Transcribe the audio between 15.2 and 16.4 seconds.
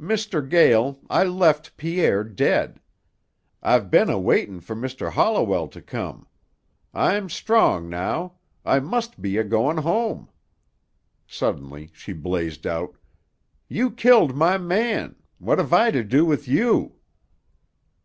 What hev I to do